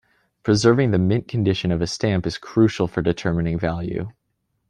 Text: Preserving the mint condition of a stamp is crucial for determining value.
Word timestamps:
Preserving 0.41 0.89
the 0.89 0.97
mint 0.97 1.27
condition 1.27 1.71
of 1.71 1.79
a 1.79 1.85
stamp 1.85 2.25
is 2.25 2.39
crucial 2.39 2.87
for 2.87 3.03
determining 3.03 3.59
value. 3.59 4.09